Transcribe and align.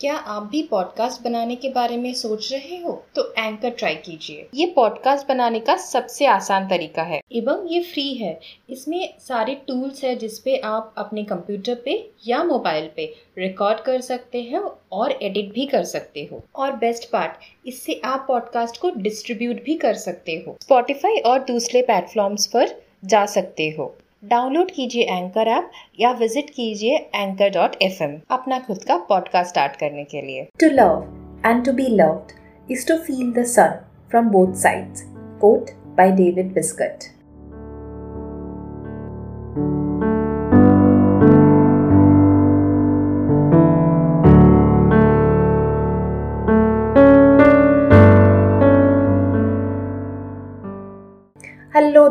क्या 0.00 0.14
आप 0.14 0.42
भी 0.42 0.62
पॉडकास्ट 0.62 1.22
बनाने 1.22 1.56
के 1.56 1.68
बारे 1.68 1.96
में 1.96 2.14
सोच 2.14 2.52
रहे 2.52 2.76
हो? 2.76 3.04
तो 3.14 3.34
एंकर 3.38 3.70
ट्राई 3.70 3.94
कीजिए। 3.94 4.48
ये 4.54 4.66
पॉडकास्ट 4.66 5.28
बनाने 5.28 5.60
का 5.60 5.76
सबसे 5.76 6.26
आसान 6.26 6.68
तरीका 6.68 7.02
है। 7.02 7.20
एवं 7.32 7.68
ये 7.68 7.82
फ्री 7.82 8.14
है। 8.14 8.40
इसमें 8.70 9.14
सारे 9.18 9.54
टूल्स 9.54 10.04
है 10.04 10.16
जिसपे 10.16 10.56
आप 10.56 10.94
अपने 10.98 11.24
कंप्यूटर 11.24 11.74
पे 11.74 12.10
या 12.26 12.44
मोबाइल 12.44 12.90
पे 12.96 13.14
रिकॉर्ड 13.38 13.78
कर 13.78 14.00
सकते 14.00 14.42
हैं 14.42 14.62
और 14.92 15.12
एडिट 15.22 15.52
भी 15.52 15.66
कर 15.66 15.84
सकते 15.84 16.28
हो। 16.32 16.44
और 16.56 16.72
बेस्ट 16.72 17.10
पार्ट 17.10 17.32
इससे 17.66 18.00
आप 18.04 18.24
पॉडकास्ट 18.28 18.80
को 18.80 18.90
डिस्ट्रीब्यूट 18.96 19.64
भी 19.64 19.74
कर 19.74 19.94
सकते 19.94 20.44
हो। 20.46 20.56
स्पॉटिफाई 20.60 21.16
और 21.16 21.38
दूसरे 21.38 21.82
प्लेटफॉर्म्स 21.82 22.46
पर 22.46 22.82
जा 23.04 23.26
सकते 23.26 23.74
हो। 23.78 23.96
डाउनलोड 24.24 24.70
कीजिए 24.70 25.02
एंकर 25.02 25.48
ऐप 25.48 25.70
या 26.00 26.10
विज़िट 26.10 26.50
कीजिए 26.50 26.96
एंकर 27.14 27.50
डॉट 27.50 27.76
एफ़ 27.82 28.02
अपना 28.30 28.58
खुद 28.58 28.82
का 28.84 28.96
पॉडकास्ट 28.96 29.50
स्टार्ट 29.50 29.76
करने 29.76 30.04
के 30.04 30.22
लिए। 30.22 30.42
To 30.60 30.66
love 30.66 31.42
and 31.46 31.64
to 31.64 31.72
be 31.72 31.86
love 31.90 32.26
is 32.70 32.86
to 32.88 32.96
feel 32.96 33.32
the 33.32 33.44
sun 33.44 33.80
from 34.10 34.28
both 34.28 34.54
sides 34.54 35.02
quote 35.40 35.70
by 35.70 36.12
David 36.12 36.52
Viscott 36.52 37.04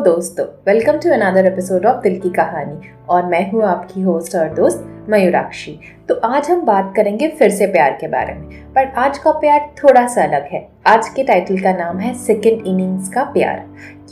दोस्तों 0.00 0.44
welcome 0.66 0.92
to 0.92 1.10
another 1.10 1.46
episode 1.46 1.86
of 1.86 2.02
Dil 2.02 2.20
Ki 2.20 2.28
Kahani 2.28 2.90
और 3.08 3.26
मैं 3.26 3.50
हूँ 3.50 3.62
आपकी 3.62 4.02
होस्ट 4.02 4.36
और 4.36 4.54
दोस्त 4.54 5.06
मयूराक्षी। 5.08 5.80
तो 6.08 6.14
आज 6.14 6.50
हम 6.50 6.60
बात 6.60 6.92
करेंगे 6.96 7.28
फिर 7.28 7.50
से 7.50 7.66
प्यार 7.66 7.98
के 8.00 8.08
बारे 8.08 8.34
में। 8.34 8.72
पर 8.72 8.86
आज 8.86 9.18
का 9.18 9.30
प्यार 9.30 9.68
थोड़ा 9.84 10.06
सा 10.06 10.22
अलग 10.22 10.46
है। 10.52 10.68
आज 10.86 11.08
के 11.08 11.24
टाइटल 11.24 11.58
का 11.58 11.72
नाम 11.72 11.98
है 11.98 12.14
सेकेंड 12.14 12.66
इनिंग्स 12.66 13.08
का 13.08 13.24
प्यार। 13.24 13.64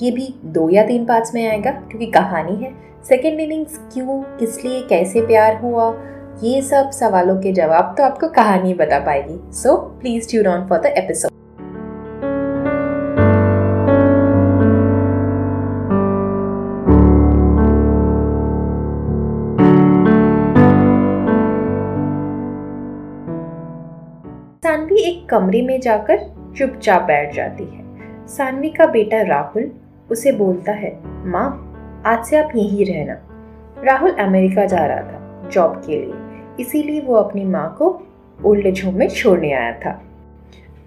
ये 0.02 0.10
भी 0.10 0.34
दो 0.44 0.68
या 0.70 0.86
तीन 0.86 1.06
पार्ट्स 1.06 1.34
में 1.34 1.48
आएगा, 1.48 1.70
क्योंकि 1.70 2.06
कहानी 2.06 2.64
है। 2.64 2.72
सेकेंड 3.08 3.40
इनिंग्स 3.40 3.78
क्यों, 3.92 4.22
किस 4.22 4.64
लिए, 4.64 4.80
कैसे 4.80 5.20
प्यार 5.20 5.56
हुआ, 5.56 5.90
ये 6.42 6.62
सब 6.62 6.90
सवालों 6.90 7.40
के 7.40 7.52
जवाब 7.52 7.94
तो 7.98 8.04
आपको 8.04 8.28
कहानी 8.28 8.74
बता 8.74 8.98
पाएगी। 8.98 9.40
So 9.52 9.76
please 9.76 10.28
tune 10.28 10.46
on 10.46 10.66
for 10.66 10.78
the 10.78 10.86
episode 10.86 11.37
Saanvi 24.68 24.96
एक 25.00 25.28
कमरे 25.28 25.62
में 25.62 25.80
जाकर 25.80 26.18
चुपचाप 26.56 27.02
बैठ 27.02 27.34
जाती 27.34 27.64
है। 27.64 28.26
सानवी 28.26 28.70
का 28.70 28.86
बेटा 28.86 29.22
राहुल 29.22 29.70
उसे 30.10 30.32
बोलता 30.32 30.72
है, 30.72 30.98
माँ, 31.06 31.72
आज 32.06 32.24
से 32.24 32.36
आप 32.36 32.52
यहीं 32.56 32.84
रहना। 32.84 33.16
राहुल 33.84 34.10
अमेरिका 34.10 34.64
जा 34.64 34.86
रहा 34.86 35.02
था, 35.02 35.48
जॉब 35.52 35.82
के 35.86 35.98
लिए। 35.98 36.14
इसीलिए 36.60 37.00
वो 37.00 37.14
अपनी 37.14 37.44
माँ 37.44 37.76
को 37.78 38.02
ओल्ड 38.44 38.66
एज 38.66 38.82
होम 38.84 38.94
में 38.94 39.08
छोड़ने 39.08 39.52
आया 39.52 39.72
था। 39.72 40.02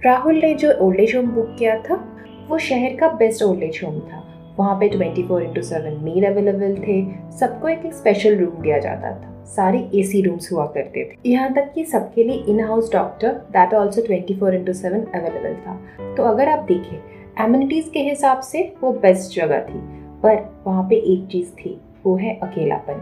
राहुल 0.06 0.36
ने 0.36 0.54
जो 0.54 0.74
ओल्ड 0.74 1.00
एज 1.00 1.16
होम 1.16 1.26
बुक 1.26 1.56
किया 1.59 1.80
था, 1.80 2.26
वो 2.50 2.58
शहर 2.58 2.96
का 2.96 3.08
बेस्ट 3.08 3.44
ओल्ड 3.44 3.64
एज 3.64 3.82
होम 3.84 4.00
था। 4.00 4.24
वहाँ 4.59 4.76
पे 4.76 4.90
twenty 4.90 5.24
four 5.24 5.44
into 5.44 5.62
seven 5.62 6.04
meal 6.04 6.26
available 6.26 6.76
थे। 6.76 7.06
सबको 7.40 7.68
एक 7.68 7.86
एक 7.86 7.94
स्पेशल 7.94 8.38
रूम 8.38 8.62
दिया 8.62 8.80
जाता 8.80 9.12
था। 9.12 9.31
सारे 9.45 9.89
एसी 9.95 10.22
रूम्स 10.22 10.52
हुआ 10.52 10.66
करते 10.66 11.11
थे। 11.11 11.30
यहाँ 11.30 11.53
तक 11.53 11.72
कि 11.75 11.86
सबके 11.86 12.23
लिए 12.23 12.44
in 12.47 12.59
house 12.59 12.94
doctor 12.94 13.30
that 13.30 13.73
also 13.73 14.02
twenty 14.02 14.36
four 14.36 14.56
into 14.56 14.73
seven 14.73 15.00
available 15.00 15.53
था। 15.53 15.80
तो 16.16 16.23
अगर 16.23 16.50
आप 16.50 16.59
देखें 16.59 16.97
एम्यूनिटीज 17.45 17.89
के 17.94 18.00
हिसाब 18.00 18.39
से 18.39 18.73
वो 18.81 18.92
बेस्ट 18.92 19.36
जगह 19.36 19.59
थी, 19.59 19.80
पर 20.23 20.53
वहाँ 20.67 20.84
पे 20.84 20.96
एक 20.96 21.28
चीज़ 21.28 21.51
थी, 21.51 21.81
वो 22.06 22.16
है 22.16 22.40
अकेलापन। 22.44 23.01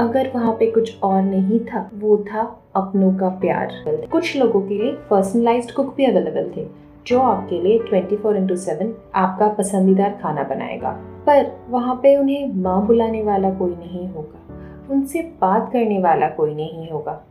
अगर 0.00 0.30
वहाँ 0.34 0.52
पे 0.52 0.70
कुछ 0.70 1.02
और 1.02 1.22
नहीं 1.22 1.60
था, 1.60 1.90
वो 1.94 2.16
था 2.16 2.62
अपनों 2.76 3.14
का 3.14 3.28
प्यार। 3.28 3.68
कुछ 4.12 4.36
लोगों 4.36 4.60
के 4.60 4.74
लिए 4.74 4.92
पर्सनलाइज्ड 4.92 5.70
कुक 5.70 5.94
भी 5.96 6.04
अवेलेबल 6.04 6.52
थे, 6.56 6.66
जो 7.06 7.20
आपके 7.20 7.60
लिए 7.60 7.78
24 7.78 8.16
फोर 8.16 8.36
इंटू 8.36 8.56
सेवन 8.56 8.94
आपका 9.14 9.48
पसंदीदा 9.48 10.08
खाना 10.08 10.42
बनाएगा। 10.42 10.90
पर 11.26 11.52
वहाँ 11.68 12.00
पे 12.02 12.16
उन्हें 12.16 12.54
माँ 12.54 12.86
बुलाने 12.86 13.22
वाला 13.22 13.50
कोई 13.50 13.70
नहीं 13.70 14.08
होगा। 14.08 14.45
उनसे 14.90 15.22
बात 15.40 15.70
करने 15.72 15.98
वाला 15.98 16.28
कोई 16.28 16.54
नहीं 16.54 16.90
होगा। 16.90 17.22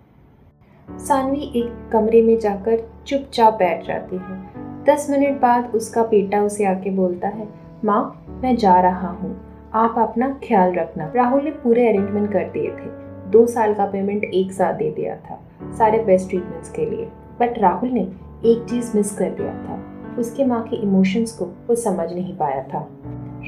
सानवी 0.92 1.52
एक 1.56 1.90
कमरे 1.94 2.22
में 2.22 2.40
जाकर 2.40 2.90
चुपचाप 3.08 3.54
बैठ 3.54 3.88
जाती 3.88 4.16
है। 4.16 4.66
दस 4.84 5.08
मिनट 5.10 5.42
बाद 5.42 5.72
उसका 5.76 6.04
बेटा 6.04 6.42
उसे 6.42 6.66
आके 6.66 6.90
बोलता 6.90 7.28
है, 7.28 7.48
माँ, 7.86 8.26
मैं 8.44 8.56
जा 8.56 8.80
रहा 8.82 9.08
हूँ। 9.08 9.42
आप 9.74 9.96
अपना 9.98 10.40
ख्याल 10.48 10.74
रखना। 10.74 11.12
राहुल 11.16 11.44
ने 11.44 11.52
पूरे 11.52 11.88
अरेंजमेंट 11.90 12.32
कर 12.32 12.44
दिए 12.44 12.70
थे। 12.72 13.06
दो 13.32 13.46
साल 13.46 13.74
का 13.74 13.86
पेमेंट 13.86 14.24
एक 14.24 14.52
साथ 14.52 14.74
दे 14.74 14.92
दिया 14.92 15.16
था, 15.16 15.40
सारे 15.78 16.04
बेस्ट 16.04 16.30
ट्रीटमेंट्स 16.30 16.72
के 16.72 16.86
लिए। 16.86 17.06
बट 17.40 17.60
राहुल 17.60 17.90
ने 17.90 18.02
एक 18.46 18.66
चीज़ 18.70 18.98
मिस 18.98 19.18
कर 19.18 19.30
दिया 19.30 19.54
था। 19.54 19.84
उसके 20.20 20.46
माँ 20.46 20.64
के 20.64 20.76
इमोशंस 20.76 21.32
को 21.32 21.46
वो 21.46 21.76
समझ 21.76 22.14
नहीं 22.14 22.38
पाया 22.38 22.64
था। 22.64 22.88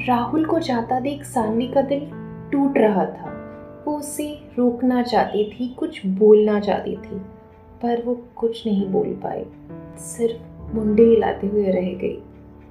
राहुल 0.08 0.44
को 0.44 0.58
जाता 0.58 1.00
देख 1.00 1.24
सानवी 1.24 1.68
का 1.68 1.82
दिल 1.82 2.10
टूट 2.52 2.78
रहा 2.78 3.04
था। 3.04 3.37
वो 3.88 3.96
उसे 3.98 4.26
रोकना 4.58 5.02
चाहती 5.02 5.44
थी, 5.50 5.68
कुछ 5.68 6.06
बोलना 6.06 6.60
चाहती 6.60 6.96
थी, 6.96 7.18
पर 7.82 8.02
वो 8.04 8.14
कुछ 8.36 8.66
नहीं 8.66 8.88
बोल 8.88 9.06
पाई। 9.06 9.44
सिर्फ़ 9.98 10.76
मुंडे 10.76 11.02
हिलाते 11.02 11.46
हुए 11.46 11.64
रह 11.64 11.92
गई। 11.94 12.18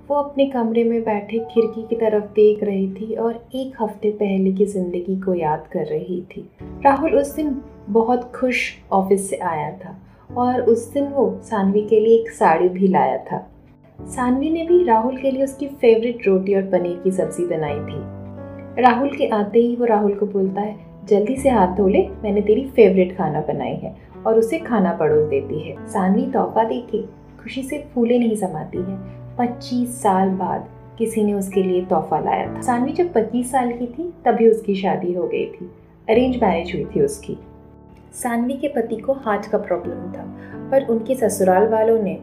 वो 0.09 0.15
अपने 0.15 0.45
कमरे 0.45 0.83
में 0.83 1.03
बैठे 1.03 1.39
खिड़की 1.39 1.81
की 1.81 1.95
तरफ़ 1.95 2.23
देख 2.23 2.63
रही 2.63 2.87
थी 2.91 3.15
और 3.15 3.47
एक 3.55 3.81
हफ़्ते 3.81 4.11
पहले 4.11 4.51
की 4.51 4.65
ज़िंदगी 4.65 5.19
को 5.21 5.33
याद 5.33 5.65
कर 5.71 5.85
रही 5.85 6.21
थी। 6.21 6.49
राहुल 6.85 7.15
उस 7.15 7.35
दिन 7.35 7.61
बहुत 7.89 8.31
खुश 8.35 8.61
ऑफ़िस 8.91 9.29
से 9.29 9.37
आया 9.37 9.71
था 9.77 9.97
और 10.37 10.61
उस 10.61 10.91
दिन 10.93 11.07
वो 11.07 11.29
सानवी 11.43 11.81
के 11.81 11.99
लिए 11.99 12.19
एक 12.19 12.31
साड़ी 12.31 12.69
भी 12.69 12.87
लाया 12.87 13.17
था। 13.17 13.47
सानवी 13.99 14.49
ने 14.49 14.63
भी 14.63 14.83
राहुल 14.83 15.17
के 15.17 15.31
लिए 15.31 15.43
उसकी 15.43 15.67
फेवरेट 15.67 16.27
रोटी 16.27 16.55
और 16.55 16.69
पनीर 16.69 17.01
की 17.03 17.11
सब्ज़ी 17.11 17.45
बनाई 17.45 17.79
थी। 17.79 18.81
राहुल 18.81 19.09
के 19.09 19.27
आते 19.27 19.59
ही 19.59 19.75
वो 19.75 19.85
राहुल 19.85 20.13
को 20.13 20.25
बोलता 20.25 20.61
है 20.61 20.86
जल्दी 21.09 21.35
से 21.35 21.49
हाथ 21.49 21.67
धो 21.67 21.87
ले, 21.87 22.07
मैंने 22.23 22.41
तेरी 22.41 22.65
फेवरेट 22.65 23.17
खाना 23.17 23.41
बनाई 23.41 23.75
है 23.75 23.95
और 24.25 24.39
उसे 24.39 24.57
खाना 24.59 24.93
पड़ोस 24.93 25.29
देती 25.29 25.59
है। 25.59 25.75
सानवी 25.87 26.25
तोहफा 26.31 26.63
देखे 26.63 27.01
खुशी 27.43 27.63
से 27.63 27.83
फूले 27.93 28.19
नहीं 28.19 28.35
समाती 28.35 28.77
है। 28.77 28.97
पच्चीस 29.37 30.01
साल 30.01 30.29
बाद 30.29 30.67
किसी 30.97 31.23
ने 31.23 31.33
उसके 31.33 31.63
लिए 31.63 31.81
तोहफा 31.85 32.19
लाया 32.19 32.55
था। 32.55 32.61
सानवी 32.61 32.91
जब 32.91 33.13
पच्चीस 33.13 33.51
साल 33.51 33.71
की 33.71 33.87
थी, 33.87 34.13
तभी 34.25 34.49
उसकी 34.49 34.75
शादी 34.75 35.13
हो 35.13 35.27
गई 35.27 35.45
थी। 35.45 35.71
अरेंज 36.09 36.43
मैरिज 36.43 36.73
हुई 36.75 36.85
थी 36.85 37.01
उसकी। 37.01 37.37
सानवी 38.13 38.53
के 38.53 38.67
पति 38.67 38.95
को 38.95 39.13
हार्ट 39.13 39.45
का 39.45 39.57
प्रॉब्लम 39.57 40.11
था, 40.11 40.23
पर 40.71 40.85
उनके 40.85 41.15
ससुराल 41.15 41.67
वालों 41.67 42.01
ने 42.03 42.17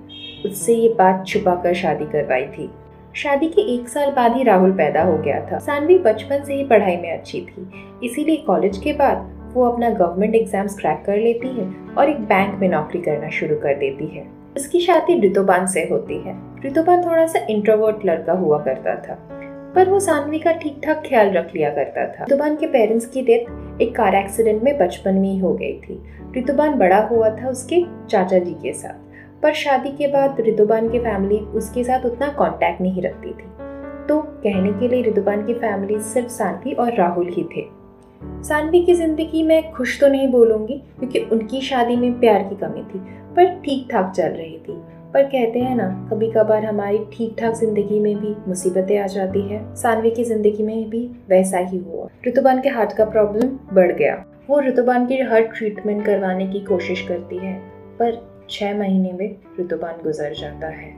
उससे 0.47 0.75
ये 0.75 0.89
बात 0.89 1.27
छुपा 1.27 1.55
कर 1.55 1.75
शादी 1.75 2.05
करवाई 2.05 2.47
थी। 2.47 2.71
शादी 3.15 3.49
के 3.49 3.63
एक 3.75 3.89
साल 3.89 4.11
बाद 4.11 4.37
ही 4.37 4.43
राहुल 4.43 4.73
पैदा 4.73 5.03
हो 5.03 5.17
गया 5.19 5.41
था। 5.47 5.59
सानवी 5.59 5.99
बचपन 5.99 6.43
से 6.45 6.55
ही 6.55 6.65
पढ़ाई 6.65 6.97
में 6.97 7.11
अच्छी 7.13 7.41
थी। 7.41 7.67
इसीलिए 8.05 8.37
कॉलेज 8.47 8.79
के 8.79 8.93
बाद 8.93 9.53
वो 9.55 9.65
अपना 9.65 9.91
गवर्नमेंट 9.91 10.35
एग्ज़ाम्स 10.35 10.79
क्रैक 10.79 11.03
कर 11.07 11.17
लेती 11.17 11.49
है 11.51 11.67
और 11.95 12.11
एक 12.11 12.21
बैंक 12.25 12.59
में 12.61 12.69
नौकरी 12.69 13.01
करना 13.01 13.29
शुरू 13.31 13.57
कर 13.57 13.75
देती 13.79 14.07
है। 14.09 14.27
उसकी 14.57 14.81
शादी 14.81 15.21
ऋतुबान 15.21 15.67
से 15.67 15.87
होती 15.91 16.19
है। 16.19 16.35
ऋतुबान 16.67 17.05
थोड़ा 17.05 17.27
सा 17.27 17.47
इंट्रोवर्ट 17.51 18.05
लड़का 18.07 18.33
हुआ 18.33 18.59
करता 18.65 18.95
था, 18.99 19.15
पर 19.75 19.89
वो 19.89 20.01
सानवी 20.01 20.39
का 20.39 20.53
ठीक 20.55 20.81
ठाक 20.85 21.03
ख्याल 21.07 21.31
रख 21.33 21.55
लिया 21.55 21.71
करता 21.71 22.07
था। 22.09 22.25
ऋतुबान 22.25 22.57
के 22.57 22.67
पेरेंट्स 22.67 23.07
की 23.07 23.23
डेथ 23.23 23.81
एक 23.83 23.95
कार 23.97 24.15
एक्सीडेंट 24.15 24.63
में 24.63 24.77
बचपन 24.79 25.15
में 25.15 25.29
ही 25.29 25.39
हो 25.39 25.53
गई 25.55 25.79
थी। 25.81 26.03
ऋतुबान 26.37 26.79
बड़ा 26.79 27.01
हुआ 27.07 27.31
था 27.37 27.49
उसके 27.49 27.83
चाचा 28.11 28.39
जी 28.39 28.55
के 28.55 28.73
साथ। 28.73 29.03
पर 29.45 29.53
शादी 29.55 29.91
के 29.97 30.07
बाद 30.07 30.41
ऋतुबान 30.41 30.89
की 30.89 30.99
फैमिली 30.99 31.39
उसके 31.55 31.83
साथ 31.85 32.05
उतना 32.07 32.29
कांटेक्ट 32.29 32.81
नहीं 32.81 33.03
रखती 33.03 33.31
थी। 33.31 33.49
तो 34.09 34.21
कहने 34.43 34.73
के 34.73 34.89
लिए 34.89 35.03
ऋतुबान 35.03 35.45
की 35.47 35.55
फैमिली 35.55 35.99
सिर्फ़ 36.03 36.29
सानवी 36.29 36.73
और 36.73 36.95
राहुल 36.95 37.29
ही 37.29 37.45
थे। 37.57 37.65
सानवी 38.45 38.83
की 38.85 38.95
ज़िंदगी 38.95 39.43
में 39.43 39.71
खुश 39.73 40.01
तो 40.01 40.09
नहीं 40.09 40.29
बोलूँगी 40.29 40.83
क्योंकि 40.99 41.21
उनकी 41.33 41.61
शादी 41.61 41.97
में 41.97 42.19
प्यार 42.21 42.43
की 42.43 42.57
कमी 42.57 42.83
थी, 42.85 42.99
पर 43.37 43.55
ठीक 43.61 43.89
ठाक 43.93 44.13
चल 44.13 44.29
रही 44.31 44.59
थी। 44.59 44.81
पर 45.15 45.25
कहते 45.25 45.59
हैं 45.59 45.77
ना 45.77 45.89
कभी 46.11 46.31
कभार 46.33 46.65
हमारी 46.65 46.99
ठीक 47.13 47.37
ठाक 47.41 47.55
ज़िंदगी 47.55 48.01
में 48.01 48.17
भी 48.17 48.35
मुसीबतें 48.49 48.99
आ 48.99 49.07
जाती 49.09 49.43
है। 49.49 49.63
सानवी 49.77 50.11
की 50.11 50.25
ज़िंदगी 50.25 50.63
में 50.63 50.91
भी 50.91 51.07
वैसा 51.29 51.59
ही 51.61 51.79
हुआ। 51.81 52.09
ऋतुबान 52.29 52.61
के 52.61 52.69
हार्ट 52.69 52.93
का 52.93 53.05
प्रॉब्लम 53.05 53.57
बढ़ 53.75 53.93
गया। 53.93 54.23
वो 54.49 54.61
ऋतुबान 54.61 55.07
की 55.07 55.21
हर 55.23 55.43
ट्रीटमेंट 55.49 56.05
करवाने 56.07 56.47
की 56.47 56.61
कोशिश 56.65 57.07
करती 57.09 57.37
है, 57.37 57.55
पर 57.99 58.23
छह 58.51 58.79
महीने 58.79 59.13
में 59.13 59.37
ऋतुबान 59.61 60.03
गुजर 60.03 60.35
जाता 60.35 60.69
है। 60.69 60.93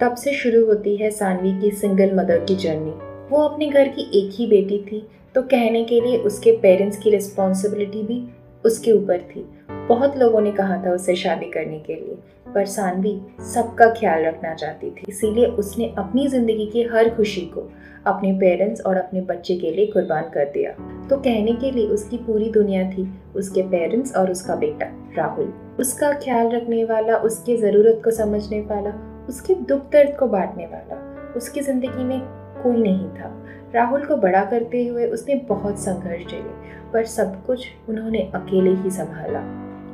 तब 0.00 0.14
से 0.14 0.32
शुरू 0.32 0.64
होती 0.66 0.96
है 0.96 1.10
सानवी 1.10 1.58
की 1.60 1.70
सिंगल 1.70 2.14
मदर 2.14 2.44
की 2.44 2.54
जर्नी। 2.56 2.90
वो 3.30 3.42
अपने 3.42 3.66
घर 3.66 3.88
की 3.88 4.02
एक 4.14 4.30
ही 4.34 4.46
बेटी 4.46 4.78
थी 4.82 5.06
तो 5.34 5.42
कहने 5.42 5.84
के 5.84 6.00
लिए 6.00 6.18
उसके 6.18 6.52
पेरेंट्स 6.52 6.98
की 6.98 7.10
रिस्पॉन्सिबिलिटी 7.10 8.02
भी 8.02 8.20
उसके 8.64 8.92
ऊपर 8.92 9.18
थी। 9.30 9.48
बहुत 9.88 10.16
लोगों 10.16 10.40
ने 10.40 10.50
कहा 10.52 10.76
था 10.84 10.92
उससे 10.92 11.14
शादी 11.16 11.50
करने 11.50 11.78
के 11.78 11.94
लिए, 11.94 12.16
पर 12.54 12.66
सानवी 12.66 13.20
सबका 13.54 13.88
ख्याल 13.90 14.24
रखना 14.24 14.54
चाहती 14.54 14.90
थी। 14.90 15.04
इसीलिए 15.08 15.46
उसने 15.46 15.92
अपनी 15.98 16.26
ज़िंदगी 16.28 16.66
की 16.66 16.82
हर 16.82 17.08
खुशी 17.16 17.40
को 17.54 17.68
अपने 18.06 18.32
पेरेंट्स 18.32 18.80
और 18.80 18.96
अपने 18.96 19.20
बच्चे 19.20 19.56
के 19.56 19.70
लिए 19.70 19.86
कुर्बान 19.86 20.28
कर 20.30 20.44
दिया। 20.44 20.70
तो 21.08 21.16
कहने 21.16 21.52
के 21.52 21.70
लिए 21.70 21.86
उसकी 21.86 22.16
पूरी 22.16 22.50
दुनिया 22.50 22.90
थी, 22.90 23.08
उसके 23.36 23.62
पेरेंट्स 23.62 24.14
और 24.16 24.30
उसका 24.30 24.54
बेटा, 24.56 24.86
राहुल। 25.16 25.52
उसका 25.80 26.12
ख्याल 26.14 26.50
रखने 26.50 26.84
वाला, 26.84 27.16
उसकी 27.18 27.56
ज़रूरत 27.56 28.00
को 28.04 28.10
समझने 28.10 28.60
वाला, 28.60 28.90
उसके 29.28 29.54
दुख 29.54 29.90
दर्द 29.92 30.16
को 30.18 30.26
बांटने 30.26 30.66
वाला, 30.66 31.32
उसकी 31.36 31.60
ज़िंदगी 31.60 32.04
में 32.04 32.20
कोई 32.62 32.76
नहीं 32.76 33.08
था। 33.10 33.34
राहुल 33.74 34.04
को 34.06 34.16
बड़ा 34.16 34.44
करते 34.44 34.86
हुए 34.86 35.06
उसने 35.06 35.34
बहुत 35.48 35.78
संघर्ष 35.78 36.26
झेले, 36.26 36.52
पर 36.92 37.04
सब 37.06 37.44
कुछ 37.46 37.66
उन्होंने 37.88 38.18
अकेले 38.34 38.74
ही 38.74 38.90
संभाला। 38.90 39.42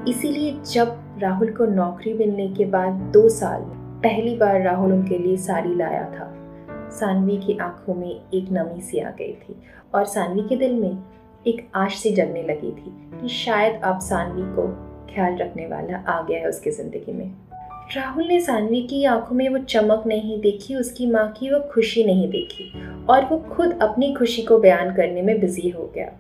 इसीलिए 0.09 0.53
जब 0.65 1.19
राहुल 1.19 1.51
को 1.51 1.67
नौकरी 1.67 2.13
मिलने 2.15 2.49
के 2.49 2.65
बाद 2.65 3.01
दो 3.13 3.29
साल 3.29 3.61
पहली 4.03 4.37
बार 4.37 4.61
राहुल 4.63 4.93
उनके 4.93 5.19
लिए 5.19 5.37
साड़ी 5.37 5.75
लाया 5.75 6.05
था, 6.11 6.31
सानवी 6.91 7.37
की 7.37 7.59
आँखों 7.59 7.95
में 7.95 8.09
एक 8.09 8.49
नमी 8.53 8.81
सी 8.81 8.99
आ 8.99 9.11
गई 9.11 9.33
थी 9.33 9.57
और 9.95 10.05
सानवी 10.05 10.49
के 10.49 10.57
दिल 10.57 10.75
में 10.75 10.99
एक 11.47 11.69
आश 11.75 11.97
सी 11.99 12.11
जगने 12.11 12.43
लगी 12.43 12.71
थी 12.73 12.95
कि 13.21 13.29
शायद 13.29 13.81
अब 13.85 13.99
सानवी 14.01 14.43
को 14.57 14.67
ख्याल 15.15 15.37
रखने 15.37 15.67
वाला 15.67 15.99
आ 16.09 16.21
गया 16.23 16.39
है 16.39 16.49
उसकी 16.49 16.71
ज़िंदगी 16.71 17.13
में। 17.13 17.31
राहुल 17.93 18.25
ने 18.25 18.41
सानवी 18.41 18.83
की 18.83 19.05
आँखों 19.05 19.37
में 19.37 19.49
वो 19.49 19.59
चमक 19.59 20.03
नहीं 20.07 20.41
देखी, 20.41 20.75
उसकी 20.75 21.07
माँ 21.07 21.33
की 21.33 21.51
वो 21.51 21.61
खुशी 21.73 22.05
नहीं 22.05 22.29
देखी 22.29 22.73
और 23.09 23.25
वो 23.25 23.39
खुद 23.39 23.79
अपनी 23.83 24.15
खुशी 24.15 24.43
को 24.43 24.59
बयान 24.59 24.95
करने 24.95 25.23
में 25.23 25.41
बिज़ी 25.41 25.69
हो 25.69 25.93
गया। 25.95 26.11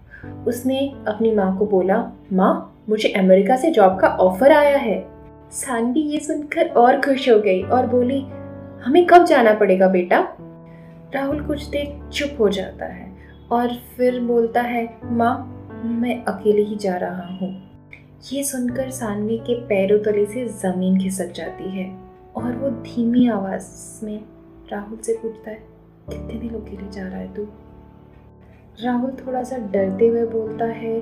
उसने 0.47 0.93
अपनी 1.09 1.35
माँ 1.35 1.59
को 1.59 1.67
बोला, 1.67 2.13
माँ, 2.33 2.83
मुझे 2.89 3.09
अमेरिका 3.09 3.57
से 3.57 3.71
जॉब 3.71 4.01
का 4.01 4.09
ऑफ़र 4.09 4.53
आया 4.53 4.77
है। 4.79 5.07
सानवी 5.53 6.01
ये 6.01 6.19
सुनकर 6.19 6.69
और 6.69 7.01
खुश 7.01 7.31
हो 7.31 7.39
गई 7.39 7.63
और 7.63 7.87
बोली, 7.87 8.21
हमें 8.85 9.07
कब 9.07 9.25
जाना 9.25 9.55
पड़ेगा 9.55 9.89
बेटा? 9.89 10.37
राहुल 11.15 11.43
कुछ 11.43 11.67
देर 11.67 12.11
चुप 12.11 12.41
हो 12.41 12.49
जाता 12.49 12.87
है 12.87 13.13
और 13.51 13.69
फिर 13.97 14.21
बोलता 14.21 14.61
है, 14.61 14.99
माँ, 15.05 15.51
मैं 15.85 16.25
अकेले 16.25 16.63
ही 16.63 16.77
जा 16.77 16.97
रहा 16.97 17.27
हूँ। 17.27 17.64
ये 18.32 18.44
सुनकर 18.44 18.91
सानवी 18.91 19.38
के 19.38 19.55
पैरों 19.55 19.99
तले 19.99 20.26
से 20.26 20.49
ज़मीन 20.49 21.00
खिसक 21.00 21.32
जाती 21.32 21.79
है 21.79 21.99
और 22.37 22.53
वो 22.53 22.71
धीमी 22.71 23.29
आवाज़ 23.29 23.65
में 24.06 24.25
राहुल 24.73 24.99
से 24.99 25.12
पूछता 25.12 25.50
है, 25.50 25.65
कितने 26.11 26.41
दिनों 26.41 26.61
के 26.61 26.76
लिए 26.76 26.91
जा 26.91 27.09
रहा 27.09 27.19
है 27.19 27.35
तू? 27.35 27.47
राहुल 28.85 29.11
थोड़ा 29.11 29.43
सा 29.43 29.56
डरते 29.56 30.06
हुए 30.06 30.26
बोलता 30.26 30.65
है, 30.65 31.00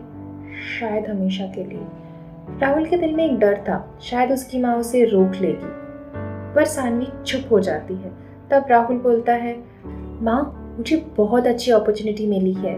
शायद 0.80 1.06
हमेशा 1.06 1.46
के 1.46 1.64
लिए। 1.64 1.80
राहुल 2.60 2.86
के 2.86 2.96
दिल 2.96 3.14
में 3.14 3.24
एक 3.26 3.38
डर 3.38 3.56
था, 3.56 3.98
शायद 4.02 4.32
उसकी 4.32 4.58
माँ 4.58 4.76
उसे 4.76 5.04
रोक 5.04 5.32
लेगी। 5.40 5.72
पर 6.54 6.64
सानवी 6.64 7.06
चुप 7.26 7.52
हो 7.52 7.60
जाती 7.60 7.94
है। 7.94 8.12
तब 8.50 8.66
राहुल 8.70 8.98
बोलता 8.98 9.32
है, 9.32 9.64
माँ, 10.22 10.74
मुझे 10.78 11.06
बहुत 11.16 11.46
अच्छी 11.46 11.70
अपॉर्चुनिटी 11.70 12.26
मिली 12.26 12.52
है 12.52 12.76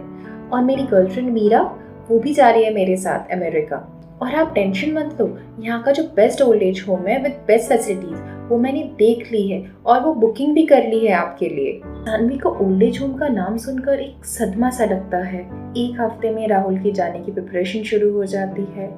और 0.52 0.64
मेरी 0.64 0.82
गर्लफ्रेंड 0.82 1.30
मीरा, 1.30 1.62
वो 2.10 2.18
भी 2.18 2.34
जा 2.34 2.50
रही 2.50 2.64
है 2.64 2.74
मेरे 2.74 2.96
साथ 2.96 3.32
अमेरिका 3.32 3.93
और 4.22 4.34
आप 4.34 4.52
टेंशन 4.54 4.92
मत 4.92 5.16
लो, 5.20 5.26
यहाँ 5.60 5.82
का 5.82 5.92
जो 5.92 6.02
बेस्ट 6.16 6.42
ओल्ड 6.42 6.62
एज 6.62 6.84
होम 6.88 7.06
है 7.06 7.22
विद 7.22 7.32
बेस्ट 7.46 7.68
फैसिलिटीज़ 7.68 8.32
वो 8.44 8.58
मैंने 8.58 8.82
देख 8.98 9.30
ली 9.32 9.46
है 9.48 9.60
और 9.86 10.00
वो 10.00 10.12
बुकिंग 10.14 10.54
भी 10.54 10.64
कर 10.66 10.84
ली 10.84 10.98
है 11.06 11.12
आपके 11.12 11.48
लिए। 11.48 11.80
सानवी 11.84 12.38
को 12.38 12.50
ओल्ड 12.66 12.82
एज 12.82 13.00
होम 13.00 13.14
का 13.18 13.28
नाम 13.28 13.56
सुनकर 13.56 14.00
एक 14.00 14.24
सदमा 14.24 14.70
सा 14.70 14.84
लगता 14.84 15.18
है। 15.18 15.40
एक 15.76 16.00
हफ़्ते 16.00 16.30
में 16.30 16.46
राहुल 16.48 16.78
के 16.78 16.92
जाने 16.92 17.20
की 17.20 17.32
प्रिपरेशन 17.32 17.82
शुरू 17.82 18.12
हो 18.12 18.24
जाती 18.24 18.64
है। 18.74 18.90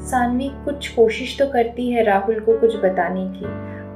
सानवी 0.00 0.48
कुछ 0.64 0.88
कोशिश 0.88 1.38
तो 1.38 1.46
करती 1.46 1.90
है 1.90 2.04
राहुल 2.04 2.40
को 2.40 2.58
कुछ 2.58 2.76
बताने 2.76 3.26
की, 3.28 3.46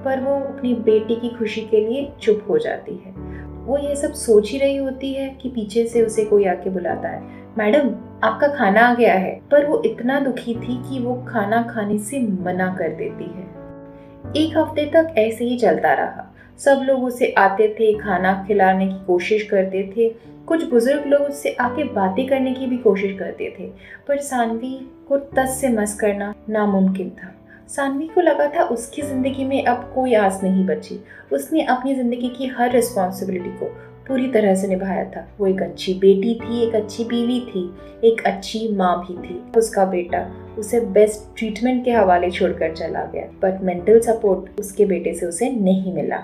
पर 0.04 0.20
वो 0.20 0.34
अपनी 0.36 0.74
बेटी 0.84 1.16
की 1.16 1.28
खुशी 1.28 1.60
के 1.60 1.80
लिए 1.80 2.10
चुप 2.22 2.46
हो 2.48 2.58
जाती 2.58 2.94
है। 2.96 3.14
वो 3.64 3.78
ये 3.78 3.94
सब 3.96 4.12
सोच 4.12 4.50
ही 4.50 4.58
रही 4.58 4.76
होती 4.76 5.12
है 5.14 5.28
कि 5.42 5.48
पीछे 5.48 5.86
से 5.86 6.02
उसे 6.02 6.24
कोई 6.24 6.44
आके 6.44 6.70
बुलाता 6.70 7.08
है। 7.08 7.41
मैडम, 7.58 7.88
आपका 8.24 8.48
खाना 8.48 8.80
आ 8.80 8.94
गया 8.94 9.14
है। 9.14 9.40
पर 9.50 9.66
वो 9.66 9.82
इतना 9.84 10.20
दुखी 10.20 10.54
थी 10.54 10.76
कि 10.82 10.98
वो 10.98 11.26
खाना 11.28 11.62
खाने 11.62 11.98
से 11.98 12.20
मना 12.20 12.76
कर 12.78 12.88
देती 12.88 13.24
है। 13.24 13.46
एक 14.36 14.58
हफ़्ते 14.58 14.84
तक 14.86 15.14
ऐसे 15.18 15.44
ही 15.44 15.58
चलता 15.58 15.92
रहा। 15.92 16.34
सब 16.58 16.80
लोग 16.84 17.04
उसे 17.04 17.34
आते 17.38 17.76
थे, 17.80 17.98
खाना 17.98 18.44
खिलाने 18.48 18.86
की 18.86 19.04
कोशिश 19.06 19.42
करते 19.42 19.92
थे। 19.96 20.08
कुछ 20.46 20.70
बुज़ुर्ग 20.70 21.06
लोग 21.06 21.22
उससे 21.22 21.52
आके 21.52 21.84
बातें 21.84 22.26
करने 22.26 22.54
की 22.54 22.66
भी 22.66 22.76
कोशिश 22.76 23.18
करते 23.18 23.56
थे। 23.60 23.66
पर 24.08 24.18
सानवी 24.18 24.90
को 25.08 25.16
तस 25.16 25.58
से 25.60 25.68
मस 25.68 25.94
करना 25.94 26.34
नामुमकिन 26.48 27.10
था। 27.10 27.34
सानवी 27.68 28.08
को 28.08 28.20
लगा 28.20 28.46
था 28.46 28.62
उसकी 28.62 29.02
ज़िंदगी 29.02 29.44
में 29.44 29.64
अब 29.64 29.92
कोई 29.94 30.14
आस 30.14 30.40
नहीं 30.42 30.66
बची। 30.66 31.04
उसने 31.32 31.64
अपनी 31.64 31.94
ज़िंदगी 31.94 32.28
की 32.28 32.46
हर 32.46 32.70
रिस्पॉन्सिबिलिटी 32.70 33.50
को 33.50 33.91
पूरी 34.08 34.26
तरह 34.32 34.54
से 34.54 34.68
निभाया 34.68 35.04
था। 35.06 35.26
वो 35.38 35.46
एक 35.46 35.62
अच्छी 35.62 35.94
बेटी 35.94 36.34
थी, 36.34 36.62
एक 36.62 36.74
अच्छी 36.74 37.04
बीवी 37.04 37.40
थी, 37.42 37.64
एक 38.04 38.22
अच्छी 38.26 38.68
माँ 38.76 38.96
भी 39.00 39.16
थी। 39.18 39.42
उसका 39.58 39.84
बेटा 39.84 40.26
उसे 40.58 40.80
बेस्ट 40.92 41.36
ट्रीटमेंट 41.38 41.84
के 41.84 41.90
हवाले 41.90 42.30
छोड़कर 42.30 42.74
चला 42.74 43.04
गया 43.12 43.26
बट 43.42 43.62
मेंटल 43.64 44.00
सपोर्ट 44.00 44.60
उसके 44.60 44.84
बेटे 44.84 45.14
से 45.14 45.26
उसे 45.26 45.50
नहीं 45.50 45.94
मिला। 45.94 46.18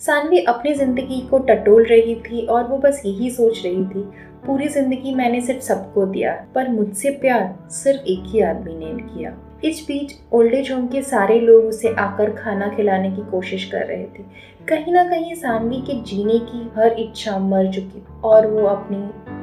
सानवी 0.00 0.38
अपनी 0.44 0.72
ज़िंदगी 0.74 1.20
को 1.30 1.38
टटोल 1.40 1.84
रही 1.84 2.14
थी 2.20 2.46
और 2.46 2.66
वो 2.66 2.78
बस 2.78 3.02
यही 3.06 3.30
सोच 3.30 3.64
रही 3.64 3.84
थी, 3.84 4.02
पूरी 4.46 4.68
ज़िंदगी 4.68 5.14
मैंने 5.14 5.40
सिर्फ़ 5.40 5.62
सबको 5.62 6.04
दिया, 6.06 6.32
पर 6.54 6.68
मुझसे 6.68 7.10
प्यार 7.20 7.54
सिर्फ़ 7.72 8.06
एक 8.06 8.22
ही 8.26 8.40
आदमी 8.40 8.74
ने 8.74 8.92
किया। 9.04 9.36
इस 9.64 9.84
बीच 9.88 10.14
ओल्ड 10.32 10.54
एज 10.54 10.70
होम 10.72 10.86
के 10.86 11.02
सारे 11.02 11.38
लोग 11.40 11.64
उसे 11.64 11.94
आकर 11.94 12.30
खाना 12.34 12.68
खिलाने 12.76 13.10
की 13.10 13.22
कोशिश 13.30 13.64
कर 13.64 13.84
रहे 13.86 14.04
थे। 14.04 14.22
कहीं 14.68 14.92
ना 14.92 15.02
कहीं 15.04 15.34
सानवी 15.34 15.76
के 15.80 15.94
जीने 16.02 16.38
की 16.40 16.70
हर 16.74 16.92
इच्छा 16.98 17.38
मर 17.38 17.70
चुकी 17.72 18.02
और 18.24 18.46
वो 18.46 18.66
अपनी 18.66 18.98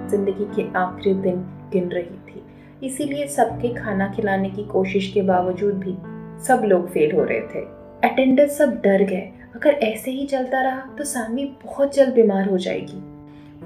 ज़िंदगी 0.09 0.45
के 0.55 0.67
आखिरी 0.79 1.13
दिन 1.21 1.39
गिन 1.71 1.89
रही 1.89 2.17
थी। 2.27 2.41
इसीलिए 2.83 3.25
सबके 3.27 3.73
खाना 3.73 4.07
खिलाने 4.07 4.49
की 4.49 4.63
कोशिश 4.63 5.11
के 5.13 5.21
बावजूद 5.21 5.73
भी 5.75 5.95
सब 6.43 6.61
लोग 6.65 6.87
फेल 6.89 7.15
हो 7.15 7.23
रहे 7.23 7.39
थे। 7.43 7.63
अटेंडर 8.03 8.47
सब 8.47 8.79
डर 8.81 9.03
गए। 9.03 9.29
अगर 9.55 9.73
ऐसे 9.83 10.11
ही 10.11 10.25
चलता 10.25 10.61
रहा 10.61 10.95
तो 10.97 11.03
सानवी 11.03 11.45
बहुत 11.63 11.95
जल्द 11.95 12.13
बीमार 12.13 12.49
हो 12.49 12.57
जाएगी। 12.57 13.01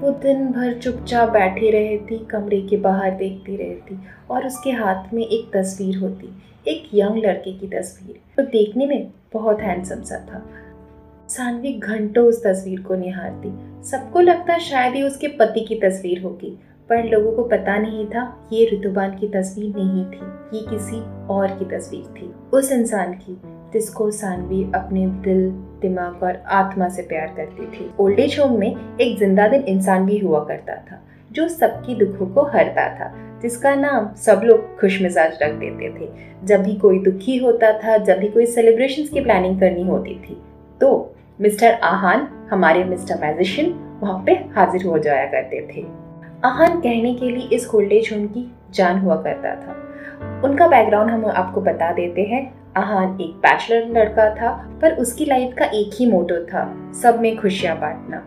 वो 0.00 0.10
दिन 0.22 0.46
भर 0.52 0.72
चुपचाप 0.74 1.28
बैठी 1.28 1.70
रही 1.70 1.98
थी 2.00 2.18
कमरे 2.30 2.60
के 2.60 2.76
बाहर 2.78 3.10
देखती 3.16 3.56
रहती 3.56 3.98
और 4.30 4.46
उसके 4.46 4.70
हाथ 4.72 5.14
में 5.14 5.22
एक 5.22 5.50
तस्वीर 5.56 5.98
होती, 5.98 6.28
एक 6.68 6.88
यंग 6.94 7.24
लड़के 7.24 7.52
की 7.52 7.66
तस्वीर। 7.68 8.20
तो 8.36 8.42
देखने 8.50 8.86
में 8.86 9.10
बहुत 9.32 9.60
हैंडसम 9.60 10.02
सा 10.02 10.18
था। 10.24 10.44
सानवी 11.32 11.72
घंटों 11.74 12.24
उस 12.26 12.42
तस्वीर 12.42 12.80
को 12.80 12.94
निहारती 12.94 13.50
सबको 13.82 14.20
लगता 14.20 14.56
शायद 14.60 14.94
ही 14.94 15.02
उसके 15.02 15.28
पति 15.30 15.60
की 15.60 15.74
तस्वीर 15.80 16.20
होगी, 16.22 16.50
पर 16.90 17.04
लोगों 17.04 17.32
को 17.32 17.42
पता 17.48 17.76
नहीं 17.78 18.04
था 18.06 18.24
ये 18.52 18.64
ऋतुबान 18.72 19.16
की 19.18 19.28
तस्वीर 19.30 19.76
नहीं 19.76 20.04
थी, 20.06 20.26
ये 20.52 20.64
किसी 20.68 21.00
और 21.30 21.56
की 21.58 21.64
तस्वीर 21.66 22.04
थी। 22.16 22.32
उस 22.52 22.72
इंसान 22.72 23.12
की 23.14 23.40
जिसको 23.72 24.10
सानवी 24.10 24.62
अपने 24.74 25.06
दिल, 25.22 25.48
दिमाग 25.82 26.22
और 26.22 26.42
आत्मा 26.52 26.88
से 26.88 27.02
प्यार 27.04 27.32
करती 27.36 27.66
थी। 27.68 27.90
ओल्ड 28.00 28.20
एज 28.20 28.38
होम 28.40 28.58
में 28.60 28.98
एक 28.98 29.18
ज़िंदा 29.18 29.48
दिल 29.48 29.64
इंसान 29.68 30.06
भी 30.06 30.18
हुआ 30.18 30.44
करता 30.44 30.74
था, 30.82 31.00
जो 31.30 31.48
सबकी 31.48 31.94
दुखों 31.96 32.26
को 32.26 32.42
हरता 32.48 32.88
था, 32.94 33.12
जिसका 33.42 33.74
नाम 33.76 34.12
सब 34.18 34.42
लोग 34.44 34.78
खुश 34.80 35.00
मिजाज 35.02 35.38
रख 35.42 35.54
देते 35.54 35.88
थे। 35.90 36.10
जब 36.46 36.62
भी 36.62 36.74
कोई 36.76 36.98
दुखी 37.02 37.36
होता 37.38 37.72
था, 37.78 37.96
जब 37.98 38.18
भी 38.18 38.28
कोई 38.28 38.46
सेलिब्रेशंस 38.48 39.08
की 39.08 39.20
प्लानिंग 39.20 39.58
करनी 39.60 39.82
होती 39.84 40.14
थी 40.20 40.40
तो 40.80 41.14
मिस्टर 41.42 41.72
आहान 41.74 42.26
हमारे 42.50 42.82
मिस्टर 42.84 43.18
मैजिशियन 43.20 43.72
वहाँ 44.00 44.22
पे 44.26 44.32
हाजिर 44.32 44.84
हो 44.86 44.98
जाया 44.98 45.24
करते 45.26 45.60
थे। 45.68 45.82
आहान 46.44 46.78
कहने 46.80 47.14
के 47.14 47.30
लिए 47.30 47.48
इस 47.56 47.66
ओल्ड 47.74 47.92
एज 47.92 48.08
होम 48.12 48.26
की 48.26 48.44
जान 48.74 48.98
हुआ 48.98 49.16
करता 49.22 49.54
था। 49.56 50.42
उनका 50.44 50.68
बैकग्राउंड 50.68 51.10
हम 51.10 51.24
आपको 51.26 51.60
बता 51.60 51.90
देते 51.92 52.22
हैं। 52.22 52.42
आहान 52.76 53.18
एक 53.20 53.34
बैचलर 53.38 53.88
लड़का 53.88 54.28
था, 54.34 54.52
पर 54.82 54.94
उसकी 54.94 55.24
लाइफ 55.24 55.54
का 55.58 55.64
एक 55.64 55.90
ही 55.94 56.06
मोटो 56.10 56.38
था, 56.44 56.64
सब 57.02 57.20
में 57.20 57.36
खुशियाँ 57.36 57.76
बांटना। 57.80 58.22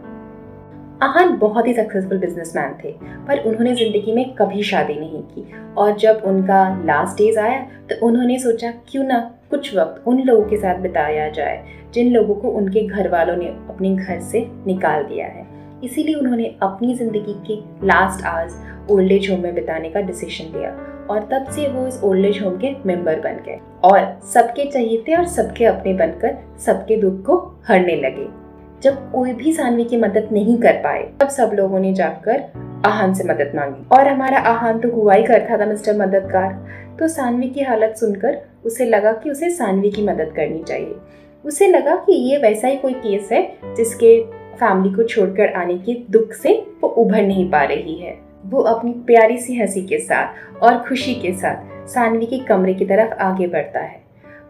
आहान 1.06 1.38
बहुत 1.38 1.68
ही 1.68 1.74
सक्सेसफुल 1.74 2.18
बिजनेसमैन 2.18 2.76
थे, 2.84 2.92
पर 3.28 3.40
उन्होंने 3.40 3.76
ज़िंदगी 3.76 4.12
में 4.12 4.34
कभी 4.36 4.64
शादी 4.64 5.00
नहीं 5.00 5.22
की। 5.24 5.52
और 5.78 5.98
जब 5.98 6.22
उनका 6.26 6.64
लास्ट 6.86 7.18
डेज़ 7.18 7.40
आया 7.40 7.60
तो 7.90 8.06
उन्होंने 8.08 8.40
सोचा, 8.40 8.72
क्यों 8.88 9.04
ना 9.04 9.20
कुछ 9.52 9.76
वक्त 9.76 10.08
उन 10.08 10.22
लोगों 10.22 10.44
के 10.46 10.58
साथ 10.58 10.80
बिताया 10.80 11.28
जाए, 11.30 11.64
जिन 11.94 12.12
लोगों 12.14 12.36
को 12.36 12.50
उनके 12.50 12.86
घर 12.88 13.10
वालों 13.10 13.36
ने 13.36 13.48
अपने 13.70 13.96
घर 13.96 14.20
से 14.22 14.46
निकाल 14.68 15.04
दिया 15.04 15.28
है। 15.28 15.46
इसीलिए 15.84 16.16
उन्होंने 16.16 16.46
अपनी 16.64 16.94
ज़िंदगी 16.96 17.34
के 17.48 17.56
last 17.88 18.26
hours 18.26 18.62
old 18.92 19.12
age 19.12 19.30
home 19.32 19.40
में 19.40 19.54
बिताने 19.56 19.90
का 19.90 20.02
डिसीज़न 20.02 20.58
लिया 20.58 20.70
और 21.10 21.28
तब 21.32 21.52
से 21.52 21.68
वो 21.68 21.86
इस 21.88 22.02
ओल्ड 22.04 22.26
एज 22.26 22.42
होम 22.42 22.58
के 22.58 22.74
मेंबर 22.86 23.20
बन 23.20 23.42
गए। 23.46 23.60
और 23.84 24.20
सबके 24.34 24.66
चाहिए 24.66 25.04
थे 25.08 25.16
और 25.16 25.26
सबके 25.28 25.66
अपने 25.66 25.94
बनकर 25.94 26.38
सबके 26.66 26.98
दुख 26.98 27.22
को 27.26 27.38
हरने 27.68 27.96
लगे। 27.96 28.28
जब 28.84 29.12
कोई 29.12 29.34
भी 29.34 29.54
सानवी 29.54 29.84
की 29.84 29.98
मदद 29.98 30.30
नहीं 30.32 30.58
कर 30.58 30.74
पाए, 30.74 31.12
तब 31.20 31.28
सब 31.28 31.52
लोगों 31.54 31.80
ने 31.80 31.94
जाकर 31.94 32.44
आहान 32.86 33.14
से 33.14 33.24
मदद 33.24 33.52
मांगी। 33.56 33.88
और 33.92 34.08
हमारा 34.08 34.38
आहान 34.38 34.80
तो 34.80 34.92
हुआ 34.92 35.14
ही 35.14 35.24
करता 35.24 35.58
था 35.58 35.66
मिस्टर 35.66 35.98
मददगार। 35.98 36.66
तो 37.00 37.08
सानवी 37.08 37.50
की 37.50 37.62
हालत 37.62 37.96
सुनकर 37.96 38.42
उसे 38.66 38.86
लगा 38.86 39.14
कि 39.14 39.30
उसे 39.30 39.50
सानवी 39.50 39.90
की 39.90 40.02
मदद 40.02 40.34
करनी 40.36 40.64
चाहिए। 40.64 40.96
उसे 41.46 41.68
लगा 41.68 41.96
कि 41.96 42.32
ये 42.32 42.38
वैसा 42.38 42.68
ही 42.68 42.76
कोई 42.76 42.94
केस 42.94 43.30
है, 43.32 43.56
जिसके 43.66 44.24
फैमिली 44.56 44.94
को 44.94 45.04
छोड़कर 45.04 45.54
आने 45.54 45.78
के 45.78 45.94
दुख 46.12 46.34
से 46.34 46.68
वो 46.82 46.90
उभर 46.90 47.22
नहीं 47.22 47.52
पा 47.52 47.64
रही 47.64 47.98
है। 47.98 48.18
वो 48.46 48.62
अपनी 48.62 48.92
प्यारी 48.92 49.38
सी 49.38 49.60
हँसी 49.60 49.82
के 49.82 49.98
साथ 49.98 50.28
और 50.64 50.78
खुशी 50.78 51.16
के 51.16 51.32
साथ 51.32 51.88
सानवी 51.90 52.26
के 52.26 52.40
कमरे 52.40 52.74
की 52.74 52.86
तरफ़ 52.86 53.14
आगे 53.14 53.48
बढ़ता 53.48 53.80
है। 53.80 54.02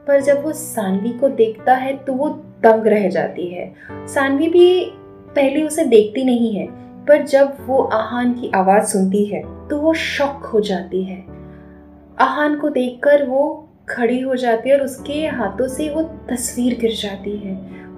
पर 0.08 0.22
जब 0.22 0.44
वो 0.44 0.52
सानवी 0.52 1.10
को 1.10 1.30
देखता 1.30 1.74
है 1.74 1.98
तो 1.98 2.14
वो 2.14 2.30
दंग 2.66 2.88
रह 2.88 3.08
जाती 3.10 3.48
है। 3.48 3.74
सानवी 4.08 4.48
भी 4.48 4.92
पहले 5.36 5.64
उसे 5.64 5.86
देखती 5.86 6.24
नहीं 6.24 6.54
है, 6.56 6.68
पर 7.06 7.24
जब 7.24 7.58
वो 7.68 7.82
आहान 7.84 8.34
की 8.34 8.52
आवाज़ 8.56 8.86
सुनती 8.86 9.26
है 9.26 9.44
तो 9.68 9.78
वो 9.78 9.94
शॉक 9.94 10.46
हो 10.46 10.60
जाती 10.62 11.04
है। 11.04 11.24
आहान 12.20 12.58
को 12.60 12.70
देखकर 12.70 13.26
वो 13.26 13.62
खड़ी 13.90 14.20
हो 14.20 14.36
जाती 14.36 14.70
है 14.70 14.78
और 14.78 14.84
उसके 14.86 15.26
हाथों 15.28 15.68
से 15.68 15.90
वो 15.90 16.02
तस्वीर 16.30 16.78
गिर 16.80 16.92
जाती 16.92 17.38
है। 17.38 17.54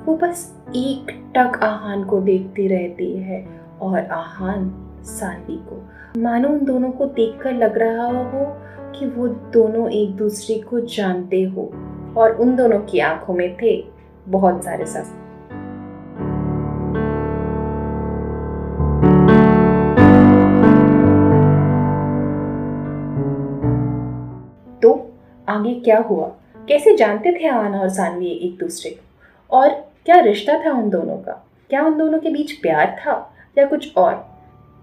वो 0.05 0.15
बस 0.15 0.51
एक 0.75 1.11
टक 1.35 1.59
आहान 1.63 2.03
को 2.03 2.19
देखती 2.21 2.67
रहती 2.67 3.11
है 3.17 3.45
और 3.81 3.99
आहान 3.99 4.69
सानवी 5.03 5.55
को। 5.69 6.21
मानो 6.21 6.49
उन 6.49 6.65
दोनों 6.65 6.91
को 6.91 7.05
देखकर 7.05 7.53
लग 7.53 7.77
रहा 7.77 8.05
हो 8.05 8.45
कि 8.91 9.05
वो 9.07 9.27
दोनों 9.53 9.89
एक 9.91 10.15
दूसरे 10.15 10.57
को 10.59 10.79
जानते 10.79 11.41
हो 11.43 11.69
और 12.17 12.37
उन 12.41 12.55
दोनों 12.55 12.79
की 12.79 12.99
आँखों 12.99 13.33
में 13.33 13.55
थे। 13.57 13.96
बहुत 14.27 14.63
सारे 14.63 14.85
सस 14.85 15.13
तो 24.81 25.11
आगे 25.49 25.73
क्या 25.73 25.99
हुआ? 25.99 26.27
कैसे 26.67 26.95
जानते 26.95 27.31
थे 27.31 27.47
आना 27.47 27.79
और 27.79 27.89
सानवी 27.89 28.27
एक 28.27 28.57
दूसरे 28.59 28.91
को? 28.91 29.03
और 29.57 29.69
क्या 30.05 30.19
रिश्ता 30.19 30.65
था 30.65 30.71
उन 30.71 30.89
दोनों 30.89 31.17
का? 31.17 31.47
क्या 31.69 31.83
उन 31.83 31.97
दोनों 31.97 32.19
के 32.19 32.29
बीच 32.29 32.51
प्यार 32.51 32.95
था 32.99 33.33
या 33.57 33.65
कुछ 33.65 33.97
और? 33.97 34.13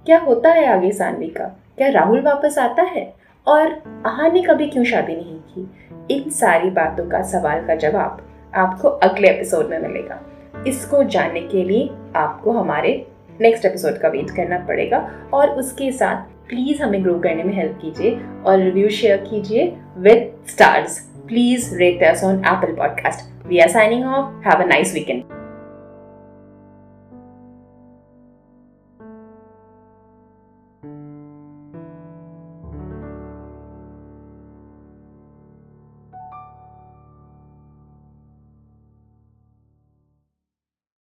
क्या 0.06 0.18
होता 0.18 0.48
है 0.48 0.66
आगे 0.66 0.92
सानवी 0.92 1.28
का? 1.28 1.44
क्या 1.76 1.88
राहुल 1.88 2.20
वापस 2.20 2.58
आता 2.58 2.82
है? 2.82 3.14
और 3.46 3.66
आहा 4.06 4.28
ने 4.28 4.42
कभी 4.42 4.66
क्यों 4.66 4.84
शादी 4.84 5.16
नहीं 5.16 5.38
की? 5.38 5.70
इन 6.10 6.30
सारी 6.30 6.70
बातों 6.70 7.06
का 7.06 7.22
सवाल 7.22 7.66
का 7.66 7.74
जवाब 7.74 8.26
आपको 8.54 8.88
अगले 8.88 9.28
एपिसोड 9.28 9.66
में 9.66 9.78
मिलेगा। 9.78 10.20
इसको 10.66 11.02
जानने 11.04 11.40
के 11.40 11.64
लिए 11.64 11.90
आपको 12.16 12.52
हमारे 12.52 13.06
नेक्स्ट 13.40 13.64
एपिसोड 13.64 13.98
का 13.98 14.08
वेट 14.08 14.30
करना 14.30 14.58
पड़ेगा 14.58 15.10
और 15.34 15.50
उसके 15.50 15.92
साथ 15.92 16.16
प्लीज़ 16.48 16.82
हमें 16.82 17.04
ग्रो 17.04 17.14
करने 17.14 17.42
में 17.42 17.54
हेल्प 17.54 17.78
कीजिए 17.82 18.20
और 18.46 18.58
रिव्यू 18.58 18.88
शेयर 18.88 19.16
कीजिए 19.16 19.76
with 19.96 20.32
stars 20.48 20.98
please 21.28 21.76
rate 21.76 22.02
us 22.02 22.24
on 22.24 22.34
Apple 22.34 22.74
podcast 22.74 23.46
we 23.46 23.58
are 23.58 23.68
signing 23.68 24.04
off 24.04 24.48
have 24.48 24.62
a 24.62 24.66
nice 24.66 24.94
weekend 24.94 25.33